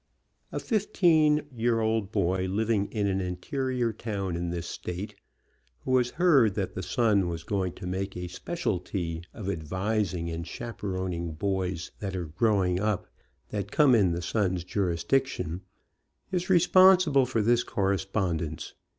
A 0.51 0.59
15 0.59 1.43
year 1.55 1.79
old 1.79 2.11
boy, 2.11 2.47
living 2.47 2.87
in 2.91 3.05
an 3.05 3.21
interior 3.21 3.93
town 3.93 4.35
in 4.35 4.49
this 4.49 4.65
state, 4.65 5.13
who 5.81 5.95
has 5.97 6.09
heard 6.09 6.55
that 6.55 6.73
The 6.73 6.81
Sun 6.81 7.27
was 7.27 7.43
going 7.43 7.73
to 7.73 7.85
make 7.85 8.17
a 8.17 8.27
specialty 8.27 9.21
of 9.31 9.47
advising 9.47 10.27
and 10.31 10.47
chaperoning 10.47 11.33
boys 11.33 11.91
that 11.99 12.15
are 12.15 12.25
growing 12.25 12.79
up, 12.79 13.05
that 13.49 13.71
come 13.71 13.93
in 13.93 14.11
The 14.11 14.23
Sun's 14.23 14.63
jurisdiction, 14.63 15.61
is 16.31 16.49
responsible 16.49 17.27
for 17.27 17.43
this 17.43 17.61
correspondence. 17.63 18.73